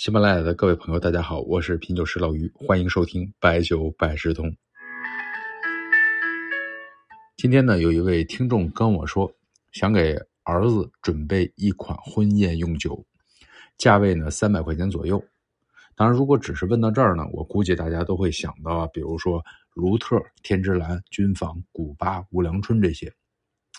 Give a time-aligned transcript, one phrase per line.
[0.00, 4.50] 喜马拉雅的各位朋友，大家好，我是品酒师老于，欢迎收听白酒百事通。
[7.36, 9.30] 今天呢，有一位听众跟我说，
[9.72, 13.04] 想给儿子准备一款婚宴用酒，
[13.76, 15.22] 价位呢三百块钱左右。
[15.94, 19.44] 当然，如果只是问到这儿呢，我估计大家都会想到，比如说
[19.74, 23.06] 卢特、天之蓝、君房、古巴、无良春这些，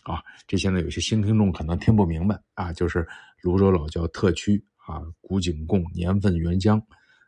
[0.03, 3.07] 啊，这些呢有些新听众可能听不明白啊，就是
[3.41, 4.63] 泸州老窖特曲。
[4.85, 6.81] 啊，古井贡年份原浆，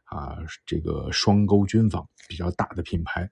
[0.05, 3.29] 啊，这个双沟军坊比较大的品牌，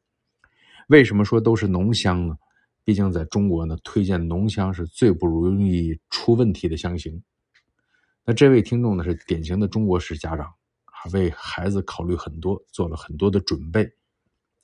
[0.87, 2.37] 为什么说都是浓香呢？
[2.83, 7.21] 毕竟在中国呢，推荐浓香是最不容易出问题的香型。
[8.25, 10.45] 那这位听众呢，是典型的中国式家长
[10.85, 13.87] 啊，为孩子考虑很多，做了很多的准备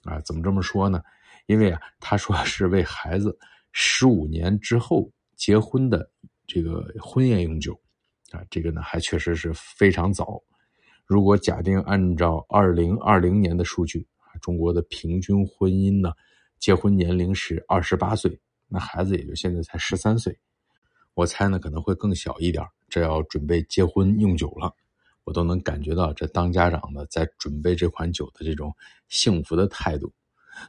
[0.03, 0.19] 啊。
[0.21, 1.01] 怎么这么说呢？
[1.45, 3.37] 因为啊，他说是为孩子
[3.71, 6.09] 十五年之后结婚的
[6.45, 7.79] 这个婚宴用酒。
[8.31, 10.41] 啊，这个呢还确实是非常早。
[11.05, 16.11] 如果假定按照二零二零年的数据啊，中国的平均婚姻呢，
[16.59, 20.37] 结婚年龄是二十八岁，那孩子也就现在才十三岁。
[21.13, 24.71] 我猜呢可能会更小一点，这要准备结婚用酒了，
[25.23, 28.75] 我都能感觉到这当家长的在准备这款酒的这种
[29.07, 30.13] 幸福的态度。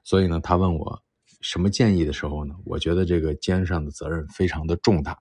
[0.04, 1.02] 所以呢，他问我
[1.40, 5.18] 什么建议的时候呢，我觉得这个肩上的责任非常的重大。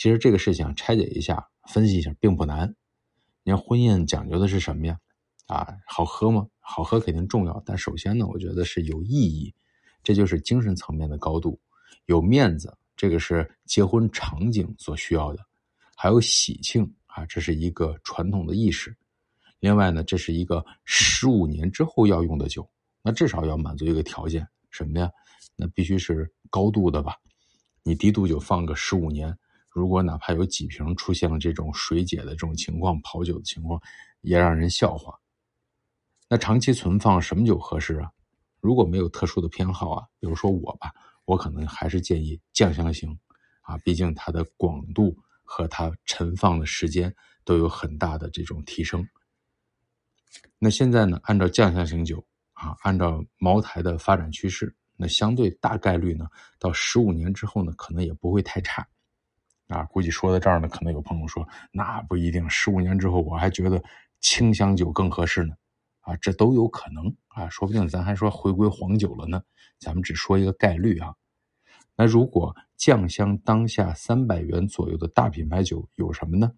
[0.00, 2.74] 其实这个事情拆解一下、分析一下并不难。
[3.42, 4.98] 你看婚宴讲究的是什么呀？
[5.46, 6.46] 啊，好喝吗？
[6.58, 9.54] 好喝肯定重要，但首先呢，我觉得是有意义，
[10.02, 11.60] 这就是精神层面的高度。
[12.06, 15.42] 有面子，这个是结婚场景所需要的；
[15.94, 18.96] 还有喜庆啊，这是一个传统的意识。
[19.58, 22.66] 另外呢，这是一个十五年之后要用的酒，
[23.02, 25.10] 那至少要满足一个条件，什么呀？
[25.56, 27.16] 那必须是高度的吧？
[27.82, 29.36] 你低度酒放个十五年。
[29.70, 33.80] 如果哪怕有几瓶出现了这种水解的这种情况，跑酒的情况，
[34.20, 35.18] 也让人笑话。
[36.28, 38.10] 那长期存放什么酒合适啊？
[38.60, 40.92] 如果没有特殊的偏好啊，比如说我吧，
[41.24, 43.18] 我可能还是建议酱香型
[43.62, 47.14] 啊，毕竟它的广度和它陈放的时间
[47.44, 49.06] 都有很大的这种提升。
[50.58, 56.26] 那现在呢，按照酱香型酒啊，按照茅台的发展趋势，那相对大概率呢，
[56.58, 58.86] 到十五年之后呢，可能也不会太差。
[59.70, 63.82] 啊，估计说到这儿呢，可能有朋友说，那不一定，十五年之后我还觉得
[64.20, 65.54] 清香酒更合适呢。
[66.00, 69.40] 啊，这都有可能啊，说不定咱还说回归黄酒了呢。
[69.78, 71.14] 咱们只说一个概率啊。
[71.94, 76.50] 那如果酱香当下三百元左右的大品牌酒有什么呢？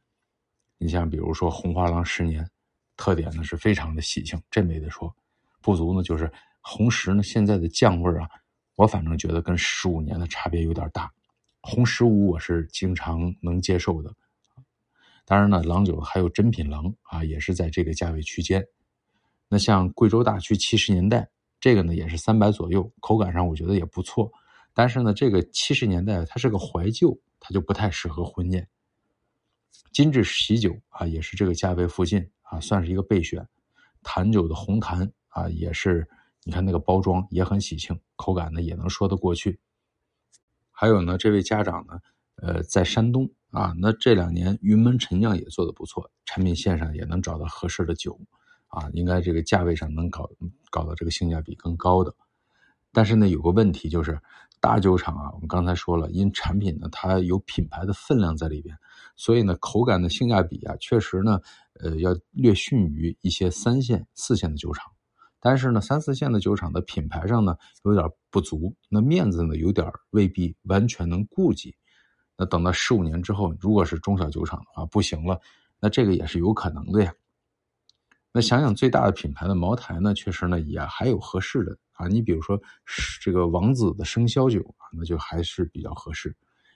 [0.78, 2.48] 你像比如说红花郎十年，
[2.96, 5.14] 特点呢是非常的喜庆，这没得说。
[5.60, 8.28] 不足呢就是红石呢现在的酱味啊，
[8.76, 11.12] 我反正觉得跟十五年的差别有点大。
[11.62, 14.12] 红十五我是经常能接受的，
[15.24, 18.66] 当然呢，郎酒还有珍品郎啊，也是在这个价位区间。
[19.48, 21.30] 那像贵州大曲七十年代，
[21.60, 24.30] 这个呢也是三百左右，口感上我觉得也不错。
[24.74, 28.68] 但是呢，这个七十年代它是个怀旧，它就不太适合婚宴。
[29.92, 33.46] 金致喜酒啊，也是这个价位附近啊，算是一个备选。
[34.02, 36.08] 坛酒的红坛啊，也是
[36.42, 39.60] 你看那个包装也很喜庆，口感呢也能说得过去。
[40.82, 42.00] 还有呢，这位家长呢，
[42.42, 48.18] 呃，在山东啊，那这两年云门陈酿也做得不错，产品线上也能找到合适的酒，
[48.66, 50.28] 啊，应该这个价位上能搞
[50.72, 52.12] 搞到这个性价比更高的。
[52.90, 54.20] 但是呢，有个问题就是，
[54.60, 58.76] 大酒厂啊，我们刚才说了，因产品呢它有品牌的分量在里边，
[59.14, 61.40] 所以呢，口感的性价比啊，确实呢，
[61.74, 64.90] 呃，要略逊于一些三线、四线的酒厂。
[65.44, 71.74] 但是呢，三四线的酒厂的品牌上呢有点不足，那面子呢有点未必完全能顾及。
[72.36, 75.40] 那等到十五年之后，如果是中小酒厂的话不行了，
[75.80, 77.12] 那这个也是有可能的呀。
[78.30, 82.06] 那想想最大的品牌的茅台呢，确实呢也还有合适的啊。
[82.06, 82.56] 你比如说
[83.20, 86.32] 这个王子的生肖酒啊，那就还是比较合适。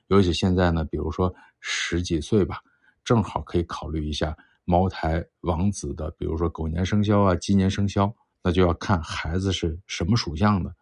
[0.08, 2.58] 尤其现在呢，比如说十几岁吧，
[3.04, 8.12] 正好可以考虑一下茅台王子的，比如说狗年生肖啊，鸡年生肖。
[8.46, 10.72] 那就要看孩子是什么属相的，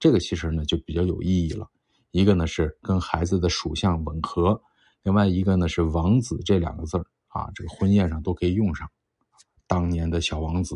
[0.00, 1.64] 这个其实呢就比较有意义了。
[2.10, 4.60] 一个呢是跟孩子的属相吻合，
[5.04, 6.98] 另外一个呢是王子这两个字
[7.28, 8.90] 啊，这个婚宴上都可以用上。
[9.68, 10.74] 当年的小王子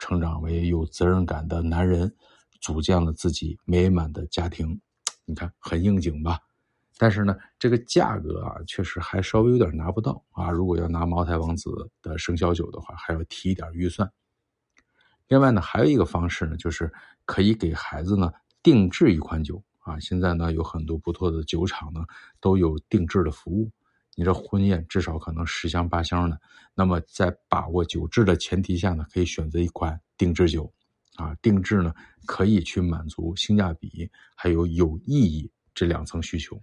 [0.00, 2.12] 成长为有责任感的男人，
[2.60, 4.76] 组建了自己美满的家庭，
[5.24, 6.40] 你看很应景吧？
[6.98, 10.50] 但是呢，这个价格啊，确实还稍微有点拿不到啊。
[10.50, 11.70] 如果要拿茅台王子
[12.02, 14.10] 的生肖酒的话，还要提一点预算。
[15.28, 16.92] 另外呢，还有一个方式呢，就是
[17.24, 18.32] 可以给孩子呢
[18.62, 19.98] 定制一款酒啊。
[19.98, 22.04] 现在呢，有很多不错的酒厂呢
[22.40, 23.70] 都有定制的服务。
[24.16, 26.40] 你这婚宴至少可能十箱八箱的。
[26.74, 30.72] 那么在把握酒质的前提下呢，可以选择一款定制酒，
[31.16, 31.92] 啊，定制呢
[32.26, 36.62] 可以去满足性价比还有有意义这两层需求。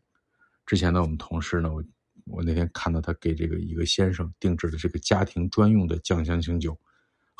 [0.66, 1.84] 之前呢，我们同事呢，我
[2.26, 6.80] 我那天看到他给这个一个先生定制的这个家庭专用的酱香型酒，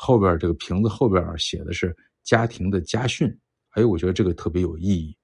[0.04, 3.38] 后边这个瓶子后边写的是家庭的家训，
[3.70, 5.16] 哎，我觉得这个特别有意义。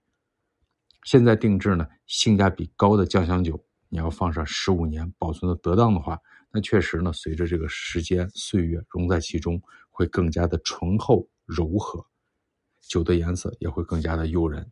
[1.02, 6.16] 现在定制呢，性价比高的酱香酒，你要放上十五年，保存的得当的话，
[6.52, 9.60] 那确实呢，随着这个时间岁月融在其中，
[9.90, 12.06] 会更加的醇厚柔和，
[12.80, 14.70] 酒的颜色也会更加的诱人。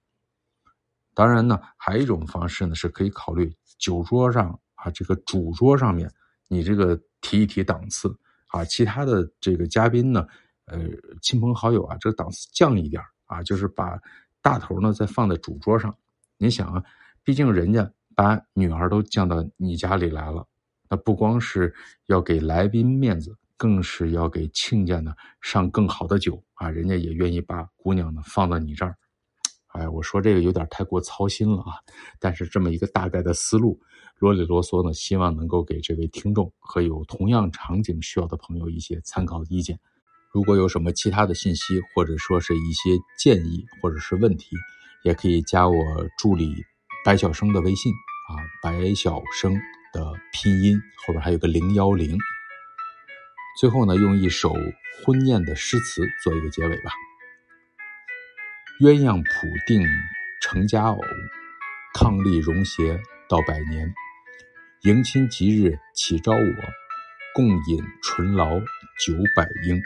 [1.14, 6.08] 当然呢，还有一种方式呢，是可以考虑酒桌上啊，这个主桌上面，
[6.46, 8.16] 你这个提一提档次
[8.56, 10.26] 啊，其他的这个嘉宾呢，
[10.66, 10.80] 呃，
[11.20, 14.00] 亲朋好友啊，这个档次降一点啊，就是把
[14.40, 15.94] 大头呢再放在主桌上。
[16.38, 16.82] 你想啊，
[17.22, 20.46] 毕竟人家把女儿都降到你家里来了，
[20.88, 21.74] 那不光是
[22.06, 26.70] 要给来宾面子，更是要给亲家呢上更好的酒啊！
[26.70, 28.96] 人家也愿意把姑娘呢放到你这儿。
[29.68, 31.72] 哎，我说这个有点太过操心了啊！
[32.18, 33.78] 但是这么一个大概的思路，
[34.18, 39.78] 啰里啰嗦呢，希望能够给这位听众和有同样场景需要的朋友一些参考意见。
[40.32, 44.56] 如果有什么其他的信息，或者说是一些建议，或者是问题。
[45.04, 45.76] 也可以加我
[46.18, 46.64] 助理
[47.04, 49.54] 白晓生的微信啊，白晓生
[49.92, 50.76] 的拼音
[51.06, 52.18] 后边还有个零幺零。
[53.60, 54.52] 最后呢，用一首
[55.04, 56.90] 婚宴的诗词做一个结尾吧。
[58.80, 59.86] 鸳鸯谱定
[60.42, 60.98] 成佳偶，
[61.94, 63.94] 伉俪荣谐到百年。
[64.86, 66.38] 迎亲吉日起招我，
[67.34, 68.60] 共饮醇醪
[69.04, 69.82] 九百英。